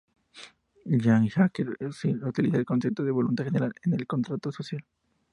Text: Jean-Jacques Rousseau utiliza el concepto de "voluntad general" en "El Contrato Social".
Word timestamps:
Jean-Jacques 0.83 1.63
Rousseau 1.79 2.25
utiliza 2.27 2.57
el 2.57 2.65
concepto 2.65 3.03
de 3.03 3.11
"voluntad 3.11 3.43
general" 3.45 3.71
en 3.83 3.93
"El 3.93 4.07
Contrato 4.07 4.51
Social". 4.51 4.83